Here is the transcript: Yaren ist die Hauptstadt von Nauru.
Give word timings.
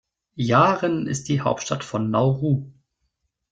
Yaren 0.39 1.05
ist 1.05 1.29
die 1.29 1.41
Hauptstadt 1.41 1.83
von 1.83 2.09
Nauru. 2.09 2.71